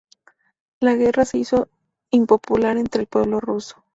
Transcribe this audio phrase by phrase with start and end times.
[0.79, 1.69] La guerra se hizo
[2.09, 3.85] impopular entre el pueblo ruso.